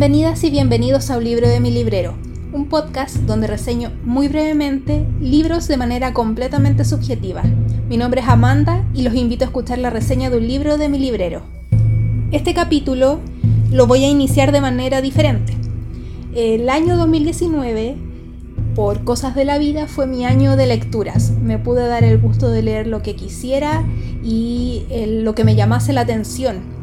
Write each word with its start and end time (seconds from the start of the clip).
Bienvenidas 0.00 0.42
y 0.44 0.50
bienvenidos 0.50 1.10
a 1.10 1.18
Un 1.18 1.24
libro 1.24 1.46
de 1.46 1.60
mi 1.60 1.70
librero, 1.70 2.14
un 2.54 2.70
podcast 2.70 3.16
donde 3.16 3.46
reseño 3.46 3.92
muy 4.02 4.28
brevemente 4.28 5.04
libros 5.20 5.68
de 5.68 5.76
manera 5.76 6.14
completamente 6.14 6.86
subjetiva. 6.86 7.42
Mi 7.86 7.98
nombre 7.98 8.22
es 8.22 8.26
Amanda 8.26 8.82
y 8.94 9.02
los 9.02 9.14
invito 9.14 9.44
a 9.44 9.48
escuchar 9.48 9.76
la 9.76 9.90
reseña 9.90 10.30
de 10.30 10.38
un 10.38 10.48
libro 10.48 10.78
de 10.78 10.88
mi 10.88 10.98
librero. 10.98 11.42
Este 12.32 12.54
capítulo 12.54 13.20
lo 13.70 13.86
voy 13.86 14.04
a 14.04 14.08
iniciar 14.08 14.52
de 14.52 14.62
manera 14.62 15.02
diferente. 15.02 15.54
El 16.34 16.70
año 16.70 16.96
2019, 16.96 17.98
por 18.74 19.04
cosas 19.04 19.34
de 19.34 19.44
la 19.44 19.58
vida, 19.58 19.86
fue 19.86 20.06
mi 20.06 20.24
año 20.24 20.56
de 20.56 20.64
lecturas. 20.64 21.32
Me 21.42 21.58
pude 21.58 21.86
dar 21.86 22.04
el 22.04 22.18
gusto 22.18 22.50
de 22.50 22.62
leer 22.62 22.86
lo 22.86 23.02
que 23.02 23.16
quisiera 23.16 23.84
y 24.24 24.86
lo 25.22 25.34
que 25.34 25.44
me 25.44 25.56
llamase 25.56 25.92
la 25.92 26.00
atención 26.00 26.79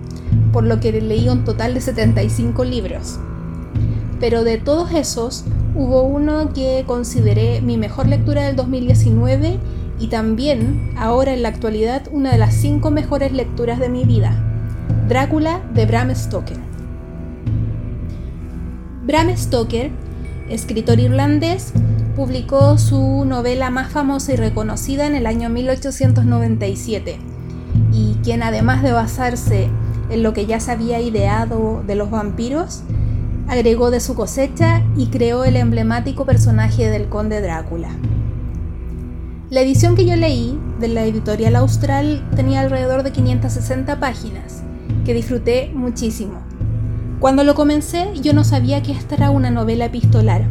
por 0.51 0.63
lo 0.63 0.79
que 0.79 0.91
leí 1.01 1.29
un 1.29 1.43
total 1.43 1.73
de 1.73 1.81
75 1.81 2.63
libros. 2.63 3.19
Pero 4.19 4.43
de 4.43 4.57
todos 4.57 4.91
esos, 4.91 5.45
hubo 5.75 6.01
uno 6.01 6.51
que 6.53 6.83
consideré 6.87 7.61
mi 7.61 7.77
mejor 7.77 8.07
lectura 8.07 8.43
del 8.43 8.55
2019 8.55 9.59
y 9.99 10.07
también, 10.07 10.93
ahora 10.97 11.33
en 11.33 11.43
la 11.43 11.49
actualidad, 11.49 12.03
una 12.11 12.31
de 12.31 12.37
las 12.37 12.53
cinco 12.55 12.91
mejores 12.91 13.31
lecturas 13.31 13.79
de 13.79 13.89
mi 13.89 14.05
vida, 14.05 14.43
Drácula 15.07 15.61
de 15.73 15.85
Bram 15.85 16.13
Stoker. 16.13 16.57
Bram 19.05 19.35
Stoker, 19.35 19.89
escritor 20.49 20.99
irlandés, 20.99 21.73
publicó 22.15 22.77
su 22.77 23.25
novela 23.25 23.69
más 23.69 23.91
famosa 23.91 24.33
y 24.33 24.35
reconocida 24.35 25.07
en 25.07 25.15
el 25.15 25.25
año 25.27 25.49
1897, 25.49 27.17
y 27.93 28.15
quien 28.23 28.43
además 28.43 28.83
de 28.83 28.91
basarse 28.91 29.69
en 30.09 30.23
lo 30.23 30.33
que 30.33 30.45
ya 30.45 30.59
se 30.59 30.71
había 30.71 30.99
ideado 30.99 31.83
de 31.85 31.95
los 31.95 32.09
vampiros, 32.09 32.83
agregó 33.47 33.91
de 33.91 33.99
su 33.99 34.15
cosecha 34.15 34.83
y 34.95 35.07
creó 35.07 35.45
el 35.45 35.55
emblemático 35.55 36.25
personaje 36.25 36.89
del 36.89 37.07
conde 37.07 37.41
Drácula. 37.41 37.89
La 39.49 39.61
edición 39.61 39.95
que 39.95 40.05
yo 40.05 40.15
leí 40.15 40.59
de 40.79 40.89
la 40.89 41.05
editorial 41.05 41.55
Austral 41.55 42.27
tenía 42.35 42.59
alrededor 42.59 43.03
de 43.03 43.11
560 43.11 43.99
páginas, 43.99 44.61
que 45.05 45.13
disfruté 45.13 45.71
muchísimo. 45.73 46.41
Cuando 47.19 47.43
lo 47.43 47.55
comencé 47.55 48.09
yo 48.21 48.33
no 48.33 48.43
sabía 48.43 48.83
que 48.83 48.91
esta 48.91 49.15
era 49.15 49.29
una 49.29 49.49
novela 49.49 49.85
epistolar, 49.85 50.45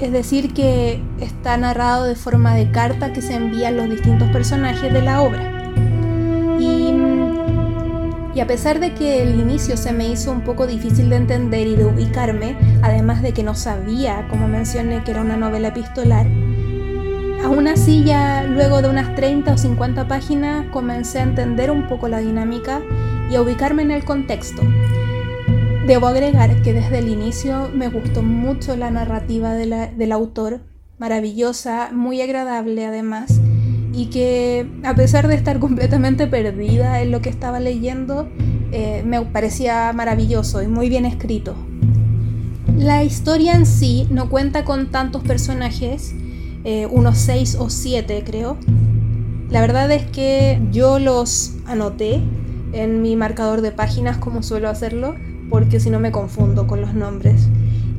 es 0.00 0.10
decir, 0.10 0.52
que 0.52 1.00
está 1.20 1.56
narrado 1.56 2.04
de 2.04 2.16
forma 2.16 2.54
de 2.54 2.70
carta 2.72 3.12
que 3.12 3.22
se 3.22 3.34
envían 3.34 3.76
los 3.76 3.88
distintos 3.88 4.28
personajes 4.30 4.92
de 4.92 5.02
la 5.02 5.22
obra. 5.22 5.53
Y 8.34 8.40
a 8.40 8.46
pesar 8.46 8.80
de 8.80 8.94
que 8.94 9.22
el 9.22 9.38
inicio 9.38 9.76
se 9.76 9.92
me 9.92 10.08
hizo 10.08 10.32
un 10.32 10.40
poco 10.42 10.66
difícil 10.66 11.08
de 11.08 11.16
entender 11.16 11.68
y 11.68 11.76
de 11.76 11.84
ubicarme, 11.84 12.56
además 12.82 13.22
de 13.22 13.32
que 13.32 13.44
no 13.44 13.54
sabía, 13.54 14.26
como 14.28 14.48
mencioné, 14.48 15.04
que 15.04 15.12
era 15.12 15.20
una 15.20 15.36
novela 15.36 15.68
epistolar, 15.68 16.26
aún 17.44 17.68
así 17.68 18.02
ya 18.02 18.42
luego 18.42 18.82
de 18.82 18.88
unas 18.88 19.14
30 19.14 19.52
o 19.52 19.58
50 19.58 20.08
páginas 20.08 20.66
comencé 20.72 21.20
a 21.20 21.22
entender 21.22 21.70
un 21.70 21.86
poco 21.86 22.08
la 22.08 22.18
dinámica 22.18 22.82
y 23.30 23.36
a 23.36 23.42
ubicarme 23.42 23.82
en 23.82 23.92
el 23.92 24.04
contexto. 24.04 24.62
Debo 25.86 26.08
agregar 26.08 26.62
que 26.62 26.72
desde 26.72 26.98
el 26.98 27.08
inicio 27.08 27.70
me 27.72 27.88
gustó 27.88 28.22
mucho 28.22 28.74
la 28.74 28.90
narrativa 28.90 29.54
del 29.54 30.12
autor, 30.12 30.60
maravillosa, 30.98 31.90
muy 31.92 32.20
agradable 32.22 32.86
además, 32.86 33.40
y 33.94 34.06
que 34.06 34.66
a 34.82 34.94
pesar 34.94 35.28
de 35.28 35.34
estar 35.34 35.58
completamente 35.60 36.26
perdida 36.26 37.00
en 37.00 37.10
lo 37.10 37.20
que 37.20 37.28
estaba 37.28 37.60
leyendo, 37.60 38.28
eh, 38.72 39.02
me 39.06 39.20
parecía 39.22 39.92
maravilloso 39.92 40.62
y 40.62 40.66
muy 40.66 40.88
bien 40.88 41.06
escrito. 41.06 41.54
La 42.76 43.04
historia 43.04 43.54
en 43.54 43.66
sí 43.66 44.08
no 44.10 44.28
cuenta 44.28 44.64
con 44.64 44.90
tantos 44.90 45.22
personajes, 45.22 46.12
eh, 46.64 46.86
unos 46.90 47.18
seis 47.18 47.56
o 47.58 47.70
siete 47.70 48.24
creo. 48.26 48.56
La 49.48 49.60
verdad 49.60 49.90
es 49.92 50.04
que 50.06 50.60
yo 50.72 50.98
los 50.98 51.52
anoté 51.66 52.20
en 52.72 53.00
mi 53.00 53.14
marcador 53.14 53.60
de 53.60 53.70
páginas 53.70 54.16
como 54.16 54.42
suelo 54.42 54.68
hacerlo, 54.68 55.14
porque 55.50 55.78
si 55.78 55.90
no 55.90 56.00
me 56.00 56.10
confundo 56.10 56.66
con 56.66 56.80
los 56.80 56.94
nombres. 56.94 57.48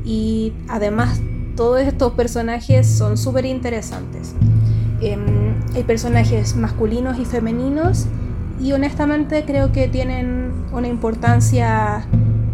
Y 0.04 0.52
además 0.68 1.20
todos 1.56 1.80
estos 1.80 2.12
personajes 2.12 2.86
son 2.86 3.16
súper 3.16 3.46
interesantes. 3.46 4.34
Em, 5.00 5.45
hay 5.76 5.84
personajes 5.84 6.56
masculinos 6.56 7.18
y 7.18 7.26
femeninos 7.26 8.06
y 8.58 8.72
honestamente 8.72 9.44
creo 9.44 9.72
que 9.72 9.88
tienen 9.88 10.50
una 10.72 10.88
importancia 10.88 12.06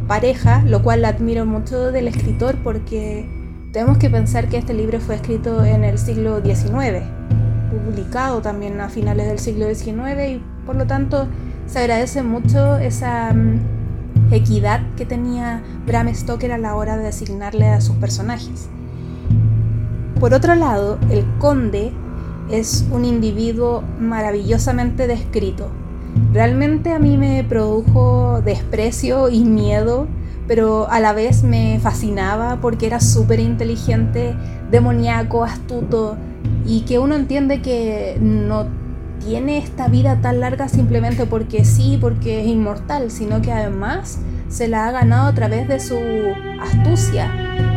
pareja, 0.09 0.65
lo 0.66 0.83
cual 0.83 1.05
admiro 1.05 1.47
mucho 1.47 1.93
del 1.93 2.09
escritor 2.09 2.56
porque 2.65 3.28
tenemos 3.72 3.99
que 3.99 4.11
pensar 4.11 4.49
que 4.49 4.56
este 4.56 4.75
libro 4.75 4.99
fue 4.99 5.15
escrito 5.15 5.65
en 5.65 5.84
el 5.84 5.99
siglo 5.99 6.43
XIX, 6.43 7.05
publicado 7.71 8.43
también 8.43 8.81
a 8.81 8.88
finales 8.88 9.28
del 9.28 9.38
siglo 9.38 9.72
XIX 9.72 10.21
y 10.28 10.43
por 10.66 10.75
lo 10.75 10.88
tanto 10.88 11.28
se 11.66 11.78
agradece 11.78 12.25
mucho 12.25 12.77
esa 12.78 13.32
mm, 13.32 14.32
equidad 14.32 14.81
que 14.97 15.06
tenía 15.06 15.62
Bram 15.87 16.12
Stoker 16.12 16.50
a 16.50 16.59
la 16.59 16.75
hora 16.75 16.97
de 16.97 17.05
designarle 17.05 17.69
a 17.69 17.81
sus 17.81 17.94
personajes. 17.97 18.69
Por 20.19 20.34
otro 20.34 20.56
lado, 20.56 20.99
el 21.09 21.25
conde 21.38 21.93
es 22.52 22.84
un 22.92 23.04
individuo 23.04 23.82
maravillosamente 23.98 25.06
descrito. 25.06 25.68
Realmente 26.32 26.92
a 26.92 26.98
mí 26.98 27.16
me 27.16 27.42
produjo 27.42 28.42
desprecio 28.44 29.30
y 29.30 29.42
miedo, 29.44 30.06
pero 30.46 30.88
a 30.90 31.00
la 31.00 31.14
vez 31.14 31.42
me 31.42 31.80
fascinaba 31.80 32.58
porque 32.60 32.86
era 32.86 33.00
súper 33.00 33.40
inteligente, 33.40 34.36
demoníaco, 34.70 35.44
astuto 35.44 36.16
y 36.66 36.82
que 36.82 36.98
uno 36.98 37.14
entiende 37.14 37.62
que 37.62 38.18
no 38.20 38.66
tiene 39.24 39.56
esta 39.56 39.88
vida 39.88 40.20
tan 40.20 40.40
larga 40.40 40.69
simplemente 40.69 41.24
porque 41.24 41.64
sí, 41.64 41.96
porque 41.98 42.42
es 42.42 42.48
inmortal, 42.48 43.10
sino 43.10 43.40
que 43.40 43.52
además 43.52 44.19
se 44.48 44.69
la 44.69 44.88
ha 44.88 44.92
ganado 44.92 45.28
a 45.28 45.34
través 45.34 45.69
de 45.69 45.80
su 45.80 45.96
astucia 46.60 47.72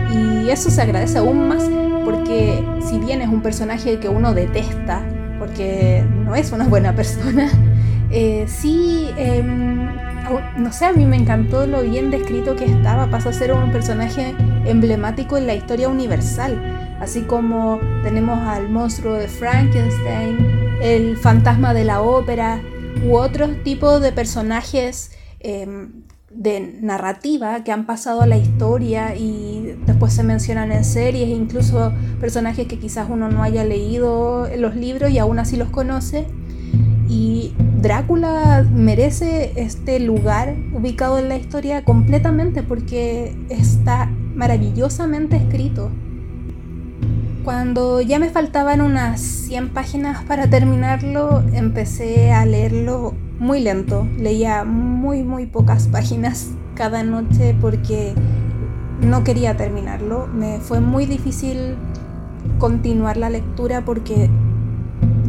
y 0.46 0.52
eso 0.52 0.70
se 0.70 0.82
agradece 0.82 1.18
aún 1.18 1.48
más 1.48 1.64
porque 2.06 2.64
si 2.88 3.00
bien 3.00 3.22
es 3.22 3.30
un 3.30 3.42
personaje 3.42 4.00
que 4.00 4.08
uno 4.08 4.34
detesta, 4.34 5.04
porque 5.40 6.06
no 6.24 6.36
es 6.36 6.52
una 6.52 6.66
buena 6.66 6.96
persona, 6.96 7.50
eh, 8.12 8.46
sí, 8.48 9.10
em, 9.18 9.90
no 10.58 10.72
sé, 10.72 10.86
a 10.86 10.94
mí 10.94 11.06
me 11.06 11.18
encantó 11.18 11.66
lo 11.66 11.82
bien 11.82 12.12
descrito 12.12 12.56
que 12.56 12.66
estaba, 12.66 13.10
pasó 13.10 13.30
a 13.30 13.34
ser 13.34 13.54
un 13.54 13.72
personaje 13.72 14.36
emblemático 14.66 15.36
en 15.38 15.48
la 15.48 15.56
historia 15.56 15.90
universal, 15.90 16.62
así 17.00 17.22
como 17.22 17.80
tenemos 18.04 18.38
al 18.48 18.70
monstruo 18.70 19.16
de 19.16 19.28
Frankenstein, 19.28 20.78
el 20.82 21.18
fantasma 21.18 21.74
de 21.74 21.86
la 21.86 22.02
ópera, 22.02 22.62
u 23.04 23.16
otros 23.16 23.52
tipos 23.64 24.00
de 24.00 24.12
personajes 24.12 25.12
em, 25.40 26.04
de 26.30 26.78
narrativa 26.82 27.64
que 27.64 27.72
han 27.72 27.86
pasado 27.86 28.22
a 28.22 28.28
la 28.28 28.38
historia 28.38 29.16
y 29.16 29.55
después 29.86 30.14
se 30.14 30.24
mencionan 30.24 30.72
en 30.72 30.84
series, 30.84 31.30
incluso 31.30 31.94
personajes 32.20 32.68
que 32.68 32.80
quizás 32.80 33.08
uno 33.10 33.30
no 33.30 33.44
haya 33.44 33.64
leído 33.64 34.48
en 34.48 34.62
los 34.62 34.76
libros 34.76 35.12
y 35.12 35.20
aún 35.20 35.40
así 35.40 35.58
los 35.58 35.70
conoce. 35.70 36.28
Y 37.08 37.54
Drácula 37.82 38.66
merece 38.74 39.54
este 39.56 40.00
lugar 40.00 40.56
ubicado 40.74 41.20
en 41.20 41.30
la 41.30 41.38
historia 41.38 41.84
completamente 41.84 42.64
porque 42.64 43.36
está 43.50 44.10
maravillosamente 44.36 45.38
escrito. 45.38 45.92
Cuando 47.44 48.02
ya 48.02 48.18
me 48.18 48.30
faltaban 48.30 48.82
unas 48.82 49.22
100 49.22 49.70
páginas 49.70 50.24
para 50.24 50.50
terminarlo, 50.50 51.44
empecé 51.54 52.32
a 52.32 52.44
leerlo 52.44 53.14
muy 53.38 53.60
lento. 53.60 54.08
Leía 54.18 54.64
muy, 54.64 55.24
muy 55.24 55.46
pocas 55.46 55.88
páginas 55.88 56.50
cada 56.74 57.04
noche 57.04 57.56
porque 57.62 58.14
no 59.02 59.24
quería 59.24 59.58
terminarlo. 59.58 60.28
Me 60.28 60.60
fue 60.60 60.80
muy 60.80 61.06
difícil 61.06 61.76
continuar 62.60 63.18
la 63.18 63.30
lectura 63.30 63.84
porque, 63.86 64.30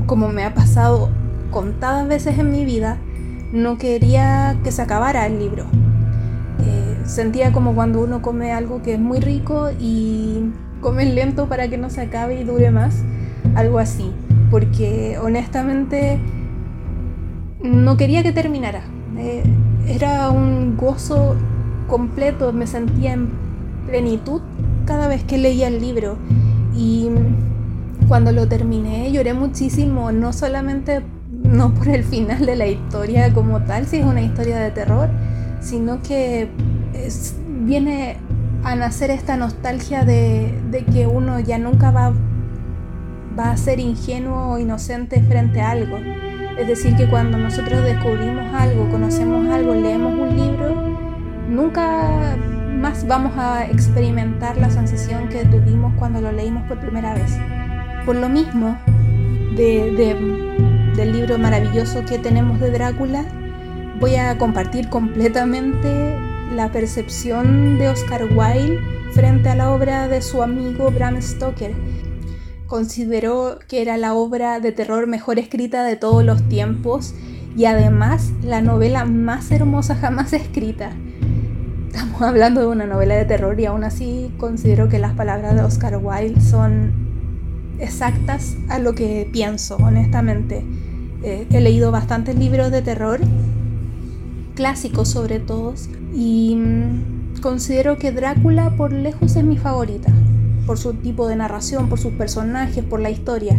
como 0.07 0.29
me 0.29 0.45
ha 0.45 0.55
pasado 0.55 1.11
contadas 1.51 2.07
veces 2.09 2.39
en 2.39 2.51
mi 2.51 2.65
vida, 2.65 2.99
no 3.53 3.79
quería 3.79 4.57
que 4.63 4.73
se 4.73 4.83
acabara 4.83 5.27
el 5.27 5.39
libro. 5.39 5.65
Eh, 6.65 6.97
sentía 7.05 7.53
como 7.53 7.75
cuando 7.75 8.01
uno 8.01 8.23
come 8.23 8.53
algo 8.53 8.83
que 8.83 8.95
es 8.95 9.01
muy 9.01 9.21
rico 9.21 9.71
y 9.79 10.51
come 10.81 11.05
lento 11.07 11.49
para 11.49 11.69
que 11.69 11.79
no 11.79 11.91
se 11.91 12.03
acabe 12.03 12.41
y 12.41 12.45
dure 12.45 12.71
más. 12.71 13.03
Algo 13.55 13.79
así. 13.79 14.13
Porque 14.51 15.19
honestamente 15.23 16.21
no 17.63 17.97
quería 17.97 18.23
que 18.23 18.33
terminara. 18.33 18.83
Eh, 19.19 19.43
era 19.89 20.31
un 20.31 20.77
gozo 20.77 21.37
completo, 21.89 22.53
me 22.53 22.67
sentía 22.67 23.13
en 23.13 23.46
plenitud 23.87 24.41
cada 24.85 25.09
vez 25.09 25.25
que 25.25 25.39
leía 25.39 25.69
el 25.69 25.81
libro. 25.81 26.17
Y 26.75 27.09
cuando 28.09 28.33
lo 28.33 28.47
terminé 28.47 29.11
lloré 29.11 29.35
muchísimo, 29.35 30.13
no 30.13 30.33
solamente 30.33 31.03
no 31.31 31.73
por 31.75 31.89
el 31.89 32.05
final 32.05 32.45
de 32.45 32.57
la 32.57 32.67
historia 32.67 33.33
como 33.33 33.63
tal, 33.63 33.87
si 33.87 33.99
es 33.99 34.05
una 34.05 34.23
historia 34.23 34.59
de 34.59 34.71
terror, 34.71 35.09
sino 35.61 36.03
que 36.03 36.49
viene 37.65 38.17
a 38.65 38.75
nacer 38.75 39.11
esta 39.11 39.37
nostalgia 39.37 40.05
de, 40.05 40.85
que 40.93 41.07
uno 41.07 41.41
ya 41.41 41.59
nunca 41.59 41.91
va, 41.91 42.13
va 43.39 43.51
a 43.53 43.57
ser 43.57 43.81
ingenuo 43.81 44.55
o 44.55 44.59
inocente 44.59 45.23
frente 45.23 45.61
a 45.61 45.71
algo. 45.71 45.99
Es 46.59 46.67
decir, 46.67 46.97
que 46.97 47.09
cuando 47.09 47.39
nosotros 47.39 47.85
descubrimos 47.85 48.53
algo, 48.55 48.89
conocemos 48.91 49.49
algo, 49.51 49.75
leemos 49.75 50.19
un 50.19 50.37
libro, 50.37 50.75
nunca 51.49 52.37
vamos 53.07 53.33
a 53.37 53.67
experimentar 53.67 54.57
la 54.59 54.71
sensación 54.71 55.29
que 55.29 55.45
tuvimos 55.45 55.93
cuando 55.99 56.21
lo 56.21 56.31
leímos 56.31 56.69
por 56.69 56.79
primera 56.79 57.15
vez. 57.15 57.37
Por 58.05 58.15
lo 58.15 58.29
mismo, 58.29 58.79
del 59.57 61.13
libro 61.13 61.37
maravilloso 61.37 62.05
que 62.05 62.19
tenemos 62.19 62.61
de 62.61 62.71
Drácula, 62.71 63.25
voy 63.99 64.15
a 64.15 64.39
compartir 64.39 64.89
completamente 64.89 66.17
la 66.55 66.71
percepción 66.71 67.77
de 67.77 67.89
Oscar 67.89 68.25
Wilde 68.33 68.79
frente 69.13 69.49
a 69.49 69.57
la 69.57 69.73
obra 69.73 70.07
de 70.07 70.23
su 70.23 70.41
amigo 70.41 70.93
Bram 70.93 71.21
Stoker. 71.21 71.75
Consideró 72.69 73.59
que 73.67 73.83
era 73.83 73.97
la 73.97 74.15
obra 74.15 74.61
de 74.61 74.71
terror 74.71 75.09
mejor 75.09 75.41
escrita 75.41 75.83
de 75.83 75.97
todos 75.97 76.25
los 76.25 76.49
tiempos 76.49 77.15
y 77.57 77.65
además 77.65 78.31
la 78.45 78.61
novela 78.61 79.05
más 79.07 79.51
hermosa 79.51 79.97
jamás 79.97 80.33
escrita. 80.33 80.93
Estamos 81.97 82.21
hablando 82.21 82.61
de 82.61 82.67
una 82.67 82.85
novela 82.85 83.15
de 83.15 83.25
terror 83.25 83.59
y 83.59 83.65
aún 83.65 83.83
así 83.83 84.31
considero 84.37 84.91
que 84.91 84.99
las 84.99 85.15
palabras 85.15 85.55
de 85.55 85.63
Oscar 85.63 85.97
Wilde 85.97 86.43
son 86.43 86.93
exactas 87.79 88.55
a 88.69 88.79
lo 88.79 88.95
que 88.95 89.27
pienso, 89.33 89.79
honestamente. 89.79 90.63
Eh, 91.23 91.47
he 91.51 91.61
leído 91.63 91.91
bastantes 91.93 92.37
libros 92.37 92.71
de 92.71 92.83
terror, 92.83 93.21
clásicos 94.55 95.09
sobre 95.09 95.41
todo, 95.41 95.73
y 96.15 96.57
mm, 96.57 97.41
considero 97.41 97.97
que 97.97 98.13
Drácula 98.13 98.77
por 98.77 98.93
lejos 98.93 99.35
es 99.35 99.45
mi 99.45 99.57
favorita, 99.57 100.13
por 100.67 100.77
su 100.77 100.93
tipo 100.93 101.27
de 101.27 101.37
narración, 101.37 101.89
por 101.89 101.99
sus 101.99 102.13
personajes, 102.13 102.85
por 102.85 103.01
la 103.01 103.09
historia. 103.09 103.57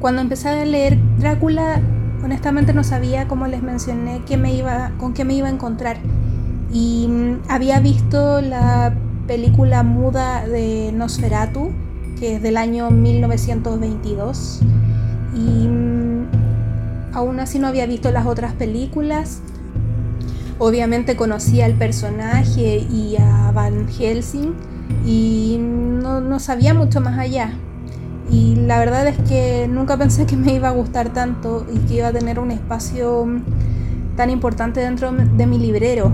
Cuando 0.00 0.20
empecé 0.20 0.50
a 0.50 0.64
leer 0.66 0.98
Drácula, 1.18 1.80
honestamente 2.22 2.74
no 2.74 2.84
sabía, 2.84 3.26
como 3.26 3.46
les 3.46 3.62
mencioné, 3.62 4.20
qué 4.26 4.36
me 4.36 4.54
iba, 4.54 4.92
con 4.98 5.14
qué 5.14 5.24
me 5.24 5.32
iba 5.32 5.48
a 5.48 5.50
encontrar. 5.50 5.96
Y 6.74 7.06
mm, 7.08 7.42
había 7.48 7.78
visto 7.78 8.40
la 8.40 8.92
película 9.28 9.84
muda 9.84 10.44
de 10.46 10.90
Nosferatu, 10.92 11.70
que 12.18 12.34
es 12.34 12.42
del 12.42 12.56
año 12.56 12.90
1922. 12.90 14.60
Y 15.36 15.68
mm, 15.68 16.26
aún 17.12 17.38
así 17.38 17.60
no 17.60 17.68
había 17.68 17.86
visto 17.86 18.10
las 18.10 18.26
otras 18.26 18.54
películas. 18.54 19.40
Obviamente 20.58 21.14
conocía 21.14 21.66
al 21.66 21.74
personaje 21.74 22.78
y 22.90 23.16
a 23.18 23.52
Van 23.52 23.88
Helsing 23.88 24.54
y 25.06 25.58
no, 25.60 26.20
no 26.20 26.40
sabía 26.40 26.74
mucho 26.74 27.00
más 27.00 27.20
allá. 27.20 27.52
Y 28.28 28.56
la 28.56 28.80
verdad 28.80 29.06
es 29.06 29.18
que 29.28 29.68
nunca 29.70 29.96
pensé 29.96 30.26
que 30.26 30.36
me 30.36 30.52
iba 30.54 30.70
a 30.70 30.72
gustar 30.72 31.12
tanto 31.12 31.66
y 31.72 31.78
que 31.86 31.94
iba 31.94 32.08
a 32.08 32.12
tener 32.12 32.40
un 32.40 32.50
espacio 32.50 33.28
tan 34.16 34.30
importante 34.30 34.80
dentro 34.80 35.12
de 35.12 35.46
mi 35.46 35.58
librero. 35.58 36.12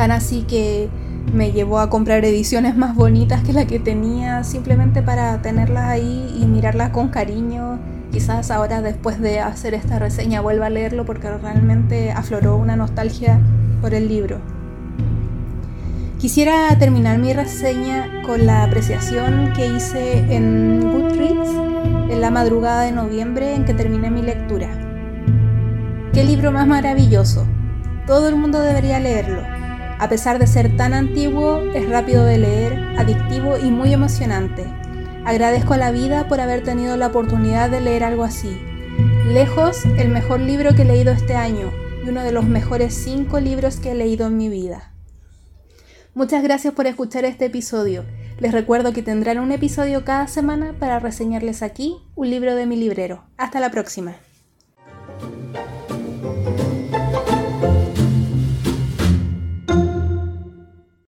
Tan 0.00 0.12
así 0.12 0.44
que 0.48 0.88
me 1.34 1.52
llevó 1.52 1.78
a 1.78 1.90
comprar 1.90 2.24
ediciones 2.24 2.74
más 2.74 2.94
bonitas 2.94 3.42
que 3.42 3.52
la 3.52 3.66
que 3.66 3.78
tenía 3.78 4.44
simplemente 4.44 5.02
para 5.02 5.42
tenerlas 5.42 5.90
ahí 5.90 6.38
y 6.40 6.46
mirarlas 6.46 6.88
con 6.88 7.08
cariño. 7.08 7.78
Quizás 8.10 8.50
ahora 8.50 8.80
después 8.80 9.20
de 9.20 9.40
hacer 9.40 9.74
esta 9.74 9.98
reseña 9.98 10.40
vuelva 10.40 10.68
a 10.68 10.70
leerlo 10.70 11.04
porque 11.04 11.30
realmente 11.30 12.12
afloró 12.12 12.56
una 12.56 12.76
nostalgia 12.76 13.40
por 13.82 13.92
el 13.92 14.08
libro. 14.08 14.38
Quisiera 16.18 16.74
terminar 16.78 17.18
mi 17.18 17.34
reseña 17.34 18.22
con 18.24 18.46
la 18.46 18.64
apreciación 18.64 19.52
que 19.54 19.66
hice 19.66 20.34
en 20.34 20.80
Goodreads 20.80 22.10
en 22.10 22.22
la 22.22 22.30
madrugada 22.30 22.84
de 22.84 22.92
noviembre 22.92 23.54
en 23.54 23.66
que 23.66 23.74
terminé 23.74 24.10
mi 24.10 24.22
lectura. 24.22 24.70
¡Qué 26.14 26.24
libro 26.24 26.52
más 26.52 26.66
maravilloso! 26.66 27.44
Todo 28.06 28.30
el 28.30 28.36
mundo 28.36 28.62
debería 28.62 28.98
leerlo. 28.98 29.59
A 30.00 30.08
pesar 30.08 30.38
de 30.38 30.46
ser 30.46 30.74
tan 30.78 30.94
antiguo, 30.94 31.60
es 31.74 31.86
rápido 31.86 32.24
de 32.24 32.38
leer, 32.38 32.72
adictivo 32.96 33.58
y 33.58 33.70
muy 33.70 33.92
emocionante. 33.92 34.64
Agradezco 35.26 35.74
a 35.74 35.76
la 35.76 35.90
vida 35.90 36.26
por 36.26 36.40
haber 36.40 36.64
tenido 36.64 36.96
la 36.96 37.08
oportunidad 37.08 37.68
de 37.68 37.82
leer 37.82 38.04
algo 38.04 38.24
así. 38.24 38.58
Lejos, 39.26 39.84
el 39.98 40.08
mejor 40.08 40.40
libro 40.40 40.74
que 40.74 40.82
he 40.82 40.86
leído 40.86 41.12
este 41.12 41.36
año 41.36 41.70
y 42.02 42.08
uno 42.08 42.22
de 42.24 42.32
los 42.32 42.46
mejores 42.46 42.94
cinco 42.94 43.40
libros 43.40 43.76
que 43.76 43.90
he 43.90 43.94
leído 43.94 44.28
en 44.28 44.38
mi 44.38 44.48
vida. 44.48 44.94
Muchas 46.14 46.42
gracias 46.42 46.72
por 46.72 46.86
escuchar 46.86 47.26
este 47.26 47.44
episodio. 47.44 48.06
Les 48.38 48.52
recuerdo 48.52 48.94
que 48.94 49.02
tendrán 49.02 49.38
un 49.38 49.52
episodio 49.52 50.06
cada 50.06 50.28
semana 50.28 50.74
para 50.78 50.98
reseñarles 50.98 51.62
aquí 51.62 51.98
un 52.14 52.30
libro 52.30 52.54
de 52.54 52.64
mi 52.64 52.76
librero. 52.76 53.24
Hasta 53.36 53.60
la 53.60 53.70
próxima. 53.70 54.16